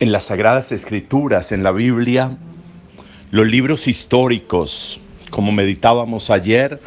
en 0.00 0.12
las 0.12 0.24
Sagradas 0.24 0.72
Escrituras, 0.72 1.52
en 1.52 1.62
la 1.62 1.72
Biblia, 1.72 2.36
los 3.30 3.46
libros 3.46 3.88
históricos, 3.88 5.00
como 5.30 5.52
meditábamos 5.52 6.30
ayer, 6.30 6.80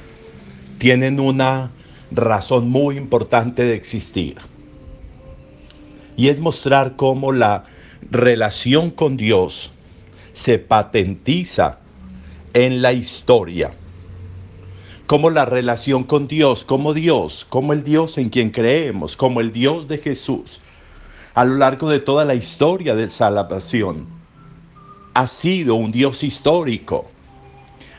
tienen 0.78 1.20
una 1.20 1.72
razón 2.12 2.70
muy 2.70 2.98
importante 2.98 3.64
de 3.64 3.76
existir. 3.76 4.38
Y 6.18 6.30
es 6.30 6.40
mostrar 6.40 6.96
cómo 6.96 7.32
la 7.32 7.66
relación 8.10 8.92
con 8.92 9.18
Dios 9.18 9.72
se 10.34 10.60
patentiza 10.60 11.80
en 12.54 12.82
la 12.82 12.94
historia. 12.94 13.72
Como 15.08 15.30
la 15.30 15.46
relación 15.46 16.04
con 16.04 16.28
Dios, 16.28 16.64
como 16.64 16.94
Dios, 16.94 17.46
como 17.50 17.74
el 17.74 17.84
Dios 17.84 18.18
en 18.18 18.30
quien 18.30 18.50
creemos, 18.52 19.18
como 19.18 19.42
el 19.42 19.52
Dios 19.52 19.88
de 19.88 19.98
Jesús, 19.98 20.62
a 21.34 21.46
lo 21.46 21.56
largo 21.56 21.90
de 21.90 22.00
toda 22.00 22.26
la 22.26 22.36
historia 22.36 22.96
de 22.96 23.10
salvación, 23.10 24.08
ha 25.14 25.28
sido 25.28 25.76
un 25.76 25.92
Dios 25.92 26.24
histórico, 26.24 27.10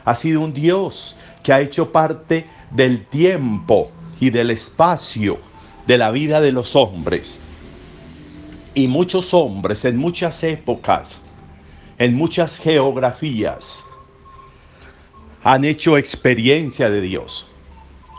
ha 0.04 0.14
sido 0.14 0.40
un 0.40 0.52
Dios 0.52 1.16
que 1.42 1.52
ha 1.52 1.60
hecho 1.60 1.92
parte 1.92 2.46
del 2.70 3.06
tiempo 3.06 3.90
y 4.20 4.30
del 4.30 4.50
espacio 4.50 5.38
de 5.86 5.98
la 5.98 6.10
vida 6.10 6.40
de 6.40 6.52
los 6.52 6.76
hombres. 6.76 7.40
Y 8.74 8.88
muchos 8.88 9.34
hombres 9.34 9.84
en 9.84 9.96
muchas 9.96 10.42
épocas, 10.42 11.20
en 11.98 12.14
muchas 12.14 12.58
geografías, 12.58 13.84
han 15.42 15.64
hecho 15.64 15.98
experiencia 15.98 16.88
de 16.88 17.00
Dios. 17.00 17.48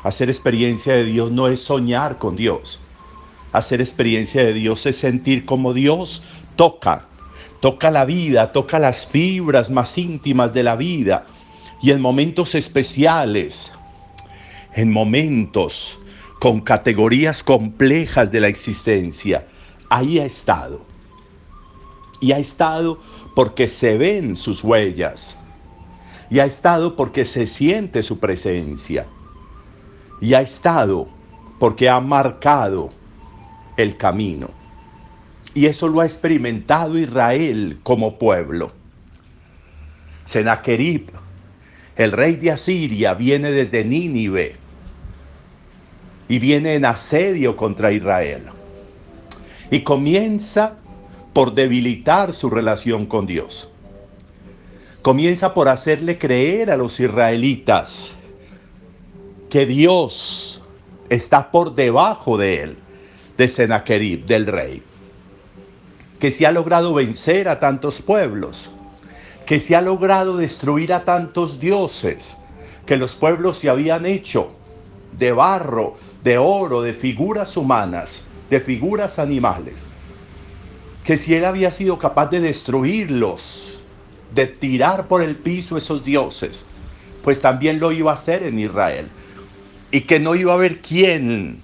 Hacer 0.03 0.29
experiencia 0.29 0.93
de 0.93 1.05
Dios 1.05 1.31
no 1.31 1.47
es 1.47 1.63
soñar 1.63 2.17
con 2.17 2.35
Dios. 2.35 2.82
Hacer 3.53 3.79
experiencia 3.79 4.43
de 4.43 4.53
Dios 4.53 4.85
es 4.85 4.97
sentir 4.97 5.45
como 5.45 5.73
Dios 5.73 6.23
toca, 6.55 7.05
toca 7.61 7.91
la 7.91 8.03
vida, 8.03 8.51
toca 8.51 8.79
las 8.79 9.05
fibras 9.05 9.69
más 9.69 9.97
íntimas 9.97 10.53
de 10.53 10.63
la 10.63 10.75
vida 10.75 11.27
y 11.81 11.91
en 11.91 12.01
momentos 12.01 12.55
especiales, 12.55 13.71
en 14.73 14.91
momentos 14.91 15.99
con 16.39 16.61
categorías 16.61 17.43
complejas 17.43 18.31
de 18.31 18.41
la 18.41 18.47
existencia, 18.47 19.47
ahí 19.89 20.19
ha 20.19 20.25
estado. 20.25 20.81
Y 22.19 22.31
ha 22.31 22.39
estado 22.39 22.99
porque 23.35 23.67
se 23.67 23.97
ven 23.97 24.35
sus 24.35 24.63
huellas 24.63 25.37
y 26.29 26.39
ha 26.39 26.45
estado 26.45 26.95
porque 26.95 27.25
se 27.25 27.45
siente 27.45 28.01
su 28.01 28.17
presencia. 28.19 29.05
Y 30.19 30.33
ha 30.33 30.41
estado 30.41 31.07
porque 31.59 31.89
ha 31.89 31.99
marcado 31.99 32.89
el 33.77 33.97
camino. 33.97 34.49
Y 35.53 35.67
eso 35.67 35.87
lo 35.87 36.01
ha 36.01 36.05
experimentado 36.05 36.97
Israel 36.97 37.79
como 37.83 38.17
pueblo. 38.17 38.71
Senaquerib, 40.25 41.11
el 41.95 42.11
rey 42.11 42.35
de 42.37 42.51
Asiria, 42.51 43.13
viene 43.13 43.51
desde 43.51 43.83
Nínive 43.83 44.55
y 46.27 46.39
viene 46.39 46.75
en 46.75 46.85
asedio 46.85 47.55
contra 47.55 47.91
Israel. 47.91 48.45
Y 49.69 49.81
comienza 49.81 50.75
por 51.33 51.53
debilitar 51.53 52.33
su 52.33 52.49
relación 52.49 53.05
con 53.05 53.27
Dios 53.27 53.69
comienza 55.03 55.53
por 55.53 55.67
hacerle 55.67 56.17
creer 56.17 56.71
a 56.71 56.77
los 56.77 56.99
israelitas 56.99 58.15
que 59.49 59.65
Dios 59.65 60.61
está 61.09 61.51
por 61.51 61.75
debajo 61.75 62.37
de 62.37 62.63
él, 62.63 62.77
de 63.37 63.47
Sennacherib, 63.47 64.25
del 64.25 64.45
rey, 64.45 64.83
que 66.19 66.31
se 66.31 66.45
ha 66.45 66.51
logrado 66.51 66.93
vencer 66.93 67.47
a 67.49 67.59
tantos 67.59 68.01
pueblos, 68.01 68.69
que 69.45 69.59
se 69.59 69.75
ha 69.75 69.81
logrado 69.81 70.37
destruir 70.37 70.93
a 70.93 71.03
tantos 71.03 71.59
dioses, 71.59 72.37
que 72.85 72.97
los 72.97 73.15
pueblos 73.15 73.57
se 73.57 73.69
habían 73.69 74.05
hecho 74.05 74.55
de 75.17 75.31
barro, 75.31 75.95
de 76.23 76.37
oro, 76.37 76.81
de 76.81 76.93
figuras 76.93 77.57
humanas, 77.57 78.23
de 78.49 78.59
figuras 78.59 79.19
animales, 79.19 79.87
que 81.03 81.17
si 81.17 81.33
él 81.33 81.45
había 81.45 81.71
sido 81.71 81.97
capaz 81.99 82.27
de 82.27 82.39
destruirlos, 82.39 83.81
de 84.33 84.47
tirar 84.47 85.07
por 85.07 85.21
el 85.21 85.35
piso 85.35 85.77
esos 85.77 86.03
dioses, 86.03 86.65
pues 87.23 87.41
también 87.41 87.79
lo 87.79 87.91
iba 87.91 88.11
a 88.11 88.15
hacer 88.15 88.43
en 88.43 88.59
Israel. 88.59 89.09
Y 89.91 90.01
que 90.01 90.19
no 90.19 90.35
iba 90.35 90.53
a 90.53 90.55
haber 90.55 90.81
quien 90.81 91.61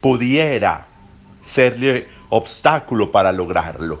pudiera 0.00 0.87
serle 1.44 2.08
obstáculo 2.28 3.10
para 3.10 3.32
lograrlo. 3.32 4.00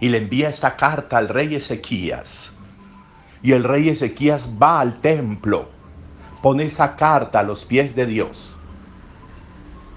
Y 0.00 0.08
le 0.08 0.18
envía 0.18 0.48
esta 0.48 0.76
carta 0.76 1.18
al 1.18 1.28
rey 1.28 1.54
Ezequías. 1.54 2.52
Y 3.42 3.52
el 3.52 3.64
rey 3.64 3.88
Ezequías 3.88 4.48
va 4.60 4.80
al 4.80 5.00
templo, 5.00 5.68
pone 6.42 6.64
esa 6.64 6.96
carta 6.96 7.40
a 7.40 7.42
los 7.42 7.64
pies 7.64 7.94
de 7.94 8.06
Dios. 8.06 8.56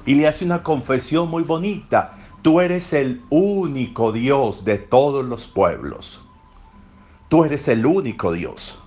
Y 0.06 0.16
le 0.16 0.28
hace 0.28 0.46
una 0.46 0.64
confesión 0.64 1.30
muy 1.30 1.44
bonita 1.44 2.18
Tú 2.42 2.60
eres 2.60 2.92
el 2.94 3.22
único 3.30 4.12
Dios 4.12 4.66
de 4.66 4.80
todos 4.80 5.24
los 5.24 5.48
pueblos. 5.48 6.22
Tú 7.30 7.46
eres 7.46 7.68
el 7.68 7.86
único 7.86 8.32
Dios. 8.32 8.80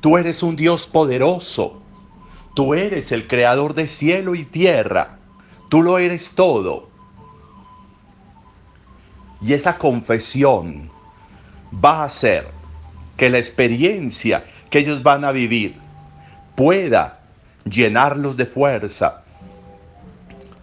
Tú 0.00 0.16
eres 0.16 0.44
un 0.44 0.54
Dios 0.54 0.86
poderoso. 0.86 1.82
Tú 2.54 2.74
eres 2.74 3.10
el 3.10 3.26
creador 3.26 3.74
de 3.74 3.88
cielo 3.88 4.36
y 4.36 4.44
tierra. 4.44 5.15
Tú 5.68 5.82
lo 5.82 5.98
eres 5.98 6.32
todo. 6.32 6.88
Y 9.40 9.52
esa 9.52 9.76
confesión 9.76 10.90
va 11.84 12.02
a 12.02 12.04
hacer 12.04 12.48
que 13.16 13.28
la 13.28 13.38
experiencia 13.38 14.44
que 14.70 14.78
ellos 14.78 15.02
van 15.02 15.24
a 15.24 15.32
vivir 15.32 15.76
pueda 16.54 17.20
llenarlos 17.64 18.36
de 18.36 18.46
fuerza, 18.46 19.22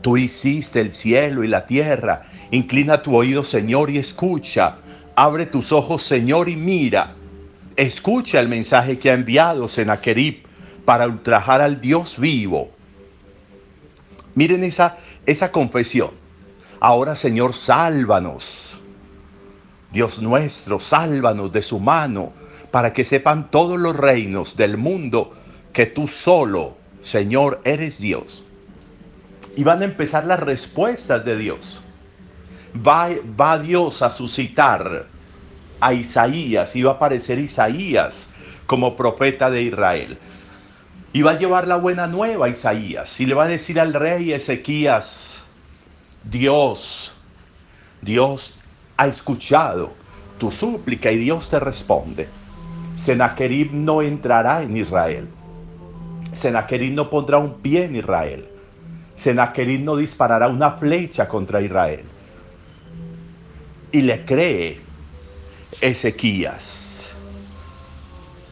Tú 0.04 0.18
hiciste 0.18 0.82
el 0.82 0.92
cielo 0.92 1.46
y 1.46 1.48
la 1.48 1.66
tierra. 1.66 2.24
Inclina 2.52 3.02
tu 3.02 3.16
oído, 3.16 3.42
Señor, 3.42 3.90
y 3.90 4.00
escucha. 4.00 4.76
Abre 5.16 5.46
tus 5.46 5.72
ojos, 5.72 6.04
Señor, 6.04 6.50
y 6.50 6.58
mira. 6.58 7.14
Escucha 7.78 8.42
el 8.42 8.50
mensaje 8.50 9.00
que 9.00 9.10
ha 9.10 9.14
enviado 9.14 9.70
Senaquerib 9.70 10.44
para 10.84 11.08
ultrajar 11.08 11.62
al 11.62 11.80
Dios 11.80 12.20
vivo. 12.20 12.70
Miren 14.36 14.64
esa, 14.64 14.98
esa 15.26 15.52
confesión. 15.52 16.12
Ahora, 16.80 17.16
Señor, 17.16 17.54
sálvanos. 17.54 18.82
Dios 19.92 20.22
nuestro, 20.22 20.80
sálvanos 20.80 21.54
de 21.54 21.62
su 21.62 21.80
mano, 21.80 22.34
para 22.72 22.94
que 22.94 23.04
sepan 23.04 23.52
todos 23.52 23.80
los 23.80 23.96
reinos 23.96 24.58
del 24.58 24.78
mundo 24.78 25.34
que 25.72 25.86
tú 25.86 26.08
solo, 26.08 26.78
Señor, 27.02 27.62
eres 27.64 28.00
Dios 28.00 28.44
y 29.56 29.64
van 29.64 29.82
a 29.82 29.86
empezar 29.86 30.26
las 30.26 30.40
respuestas 30.40 31.24
de 31.26 31.38
Dios. 31.38 31.84
Va, 32.76 33.10
va 33.40 33.60
Dios 33.60 34.02
a 34.02 34.10
suscitar 34.10 35.06
a 35.80 35.94
Isaías 35.94 36.76
y 36.76 36.84
va 36.84 36.92
a 36.92 36.96
aparecer 36.96 37.40
Isaías 37.40 38.30
como 38.66 38.96
profeta 38.96 39.52
de 39.52 39.64
Israel. 39.64 40.18
Y 41.14 41.22
va 41.22 41.32
a 41.32 41.38
llevar 41.38 41.68
la 41.68 41.76
buena 41.76 42.08
nueva 42.08 42.48
a 42.48 42.50
Isaías 42.50 43.20
y 43.20 43.28
le 43.28 43.36
va 43.36 43.44
a 43.44 43.48
decir 43.48 43.80
al 43.80 43.94
rey 43.94 44.34
Ezequías, 44.34 45.40
Dios, 46.24 47.14
Dios 48.02 48.56
ha 48.98 49.08
escuchado 49.08 49.94
tu 50.40 50.52
súplica 50.52 51.12
y 51.12 51.18
Dios 51.18 51.50
te 51.50 51.60
responde. 51.60 52.28
Senaquerib 52.96 53.72
no 53.74 54.02
entrará 54.02 54.64
en 54.64 54.76
Israel. 54.76 55.28
Senaquerib 56.32 56.94
no 56.94 57.10
pondrá 57.10 57.38
un 57.38 57.62
pie 57.62 57.86
en 57.86 57.96
Israel. 57.96 58.48
Senaquerib 59.16 59.82
no 59.82 59.96
disparará 59.96 60.48
una 60.48 60.72
flecha 60.72 61.28
contra 61.28 61.62
Israel. 61.62 62.06
Y 63.92 64.02
le 64.02 64.26
cree 64.26 64.82
Ezequías. 65.80 66.93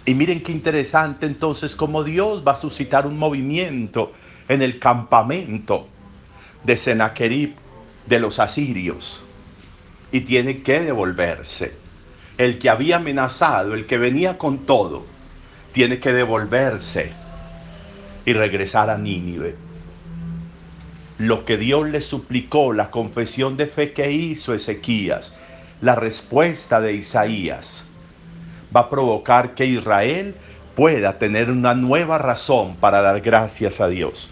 Y 0.06 0.15
miren 0.15 0.42
qué 0.42 0.51
interesante 0.51 1.25
entonces 1.25 1.75
cómo 1.75 2.03
Dios 2.03 2.44
va 2.45 2.53
a 2.53 2.56
suscitar 2.56 3.06
un 3.06 3.18
movimiento 3.18 4.13
en 4.48 4.62
el 4.62 4.80
campamento 4.80 5.88
de 6.63 6.75
Senaquerib 6.75 7.53
de 8.07 8.19
los 8.19 8.39
asirios. 8.39 9.24
Y 10.12 10.21
tiene 10.21 10.62
que 10.62 10.81
devolverse. 10.81 11.74
El 12.38 12.59
que 12.59 12.69
había 12.69 12.98
amenazado, 12.98 13.74
el 13.74 13.86
que 13.86 13.98
venía 13.98 14.38
con 14.38 14.59
todo, 14.65 15.06
tiene 15.71 16.00
que 16.00 16.12
devolverse 16.12 17.12
y 18.25 18.33
regresar 18.33 18.89
a 18.89 18.97
Nínive 18.97 19.56
lo 21.21 21.45
que 21.45 21.56
Dios 21.57 21.88
le 21.88 22.01
suplicó, 22.01 22.74
la 22.74 22.89
confesión 22.89 23.56
de 23.56 23.68
fe 23.68 23.94
que 23.94 24.12
hizo 24.12 24.56
Ezequías, 24.56 25.36
la 25.80 25.94
respuesta 25.94 26.81
de 26.81 26.94
Isaías, 26.94 27.86
va 28.75 28.81
a 28.81 28.89
provocar 28.89 29.53
que 29.56 29.65
Israel 29.65 30.35
pueda 30.75 31.18
tener 31.18 31.50
una 31.50 31.73
nueva 31.73 32.18
razón 32.18 32.75
para 32.77 33.01
dar 33.01 33.21
gracias 33.21 33.81
a 33.81 33.88
Dios. 33.88 34.29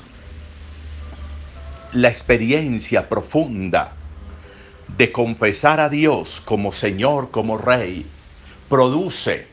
La 1.94 2.10
experiencia 2.10 3.10
profunda 3.10 3.94
de 4.98 5.12
confesar 5.12 5.80
a 5.80 5.90
Dios 5.90 6.42
como 6.44 6.72
Señor, 6.72 7.32
como 7.32 7.58
Rey, 7.58 8.06
produce 8.70 9.48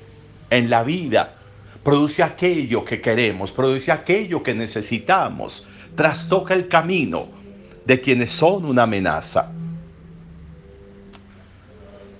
en 0.50 0.71
la 0.71 0.83
vida, 0.83 1.37
produce 1.83 2.23
aquello 2.23 2.85
que 2.85 3.00
queremos, 3.00 3.53
produce 3.53 3.91
aquello 3.91 4.43
que 4.43 4.55
necesitamos, 4.55 5.67
trastoca 5.94 6.55
el 6.55 6.69
camino 6.69 7.29
de 7.85 8.00
quienes 8.00 8.31
son 8.31 8.65
una 8.65 8.85
amenaza. 8.85 9.50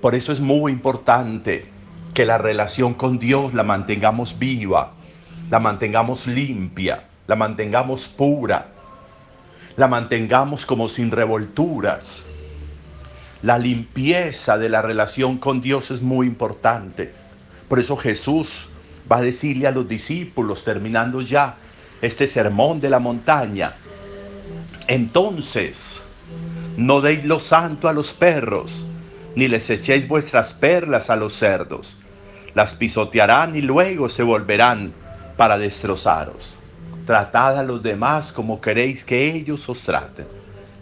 Por 0.01 0.15
eso 0.15 0.33
es 0.33 0.41
muy 0.41 0.73
importante 0.73 1.76
que 2.17 2.25
la 2.25 2.39
relación 2.39 2.95
con 2.95 3.19
Dios 3.19 3.53
la 3.53 3.63
mantengamos 3.63 4.39
viva, 4.39 4.93
la 5.51 5.61
mantengamos 5.61 6.27
limpia, 6.27 7.05
la 7.27 7.37
mantengamos 7.37 8.09
pura, 8.09 8.69
la 9.77 9.87
mantengamos 9.87 10.65
como 10.65 10.89
sin 10.89 11.11
revolturas. 11.11 12.25
La 13.43 13.59
limpieza 13.59 14.57
de 14.57 14.71
la 14.71 14.81
relación 14.81 15.37
con 15.37 15.61
Dios 15.61 15.91
es 15.91 16.01
muy 16.01 16.27
importante. 16.27 17.13
Por 17.69 17.81
eso 17.81 17.99
Jesús 17.99 18.67
va 19.13 19.19
a 19.19 19.23
decirle 19.23 19.67
a 19.67 19.73
los 19.73 19.87
discípulos, 19.87 20.65
terminando 20.65 21.21
ya 21.21 21.57
este 22.01 22.27
sermón 22.27 22.81
de 22.81 22.89
la 22.89 22.99
montaña, 22.99 23.75
entonces 24.89 26.01
no 26.79 27.03
deis 27.03 27.27
lo 27.27 27.41
santo 27.41 27.91
a 27.91 27.93
los 27.93 28.15
perros, 28.15 28.87
ni 29.35 29.49
les 29.49 29.69
echéis 29.69 30.09
vuestras 30.09 30.55
perlas 30.55 31.11
a 31.11 31.17
los 31.17 31.35
cerdos. 31.35 31.99
Las 32.57 32.75
pisotearán 32.75 33.55
y 33.55 33.61
luego 33.61 34.09
se 34.09 34.23
volverán 34.23 34.95
para 35.37 35.59
destrozaros. 35.59 36.59
Tratad 37.05 37.59
a 37.59 37.63
los 37.63 37.83
demás 37.83 38.33
como 38.33 38.63
queréis 38.63 39.05
que 39.05 39.31
ellos 39.31 39.69
os 39.69 39.83
traten. 39.83 40.27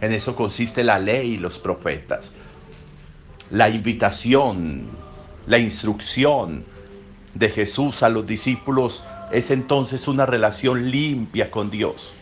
En 0.00 0.12
eso 0.12 0.36
consiste 0.36 0.84
la 0.84 1.00
ley 1.00 1.32
y 1.32 1.36
los 1.36 1.58
profetas. 1.58 2.30
La 3.50 3.68
invitación, 3.68 4.86
la 5.48 5.58
instrucción 5.58 6.64
de 7.34 7.50
Jesús 7.50 8.04
a 8.04 8.08
los 8.08 8.24
discípulos 8.24 9.04
es 9.32 9.50
entonces 9.50 10.06
una 10.06 10.26
relación 10.26 10.92
limpia 10.92 11.50
con 11.50 11.70
Dios, 11.70 12.14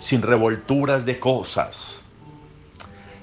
sin 0.00 0.20
revolturas 0.20 1.04
de 1.06 1.20
cosas, 1.20 2.02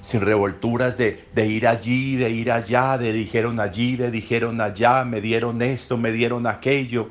sin 0.04 0.20
revolturas 0.20 0.98
de, 0.98 1.24
de, 1.34 1.46
ir 1.46 1.66
allí, 1.66 2.16
de 2.16 2.28
ir 2.28 2.52
allá, 2.52 2.98
de 2.98 3.10
dijeron 3.10 3.58
allí, 3.58 3.96
de 3.96 4.10
dijeron 4.10 4.60
allá, 4.60 5.02
me 5.02 5.22
dieron 5.22 5.62
esto, 5.62 5.96
me 5.96 6.12
dieron 6.12 6.46
aquello 6.46 7.08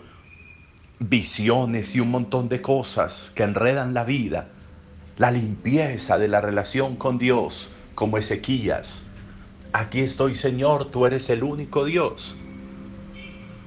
visiones 0.99 1.95
y 1.95 1.99
un 1.99 2.11
montón 2.11 2.49
de 2.49 2.61
cosas 2.61 3.31
que 3.35 3.41
enredan 3.41 3.95
la 3.95 4.03
vida, 4.03 4.49
la 5.17 5.31
limpieza 5.31 6.19
de 6.19 6.27
la 6.27 6.39
relación 6.39 6.95
con 6.95 7.17
Dios, 7.17 7.71
como 7.95 8.19
Ezequías. 8.19 9.03
Aquí 9.73 10.01
estoy, 10.01 10.35
Señor, 10.35 10.91
tú 10.91 11.07
eres 11.07 11.31
el 11.31 11.43
único 11.43 11.85
Dios. 11.85 12.35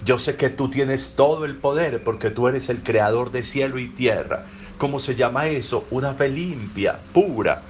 Yo 0.05 0.20
sé 0.20 0.37
que 0.37 0.50
tú 0.50 0.70
tienes 0.70 1.14
todo 1.17 1.44
el 1.44 1.56
poder 1.56 2.05
porque 2.05 2.31
tú 2.31 2.46
eres 2.46 2.69
el 2.69 2.84
creador 2.84 3.32
de 3.32 3.43
cielo 3.43 3.81
y 3.81 3.88
tierra. 3.88 4.46
¿Cómo 4.78 5.00
se 5.00 5.17
llama 5.17 5.49
eso? 5.49 5.84
Una 5.90 6.14
fe 6.14 6.28
limpia, 6.28 7.00
pura, 7.12 7.62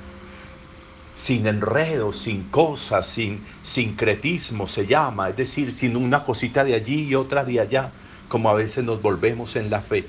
sin 1.16 1.46
enredos, 1.46 2.18
sin 2.18 2.44
cosas, 2.50 3.06
sin 3.06 3.40
sincretismo 3.62 4.66
se 4.66 4.86
llama, 4.86 5.30
es 5.30 5.36
decir, 5.36 5.72
sin 5.72 5.96
una 5.96 6.22
cosita 6.22 6.62
de 6.62 6.74
allí 6.74 7.08
y 7.08 7.14
otra 7.14 7.44
de 7.44 7.58
allá 7.58 7.90
como 8.28 8.50
a 8.50 8.54
veces 8.54 8.84
nos 8.84 9.00
volvemos 9.00 9.56
en 9.56 9.70
la 9.70 9.80
fe, 9.80 10.04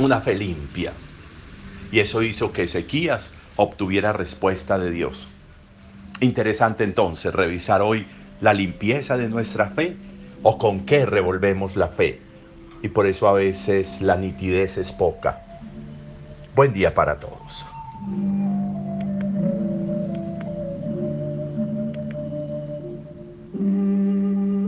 una 0.00 0.20
fe 0.20 0.34
limpia. 0.36 0.92
Y 1.92 2.00
eso 2.00 2.22
hizo 2.22 2.52
que 2.52 2.62
Ezequías 2.62 3.34
obtuviera 3.56 4.12
respuesta 4.12 4.78
de 4.78 4.90
Dios. 4.90 5.28
Interesante 6.20 6.82
entonces 6.82 7.32
revisar 7.34 7.82
hoy 7.82 8.06
la 8.40 8.54
limpieza 8.54 9.18
de 9.18 9.28
nuestra 9.28 9.68
fe 9.68 9.96
o 10.42 10.56
con 10.56 10.86
qué 10.86 11.04
revolvemos 11.04 11.76
la 11.76 11.88
fe. 11.88 12.20
Y 12.82 12.88
por 12.88 13.06
eso 13.06 13.28
a 13.28 13.34
veces 13.34 14.00
la 14.00 14.16
nitidez 14.16 14.78
es 14.78 14.92
poca. 14.92 15.42
Buen 16.54 16.72
día 16.72 16.94
para 16.94 17.20
todos. 17.20 17.66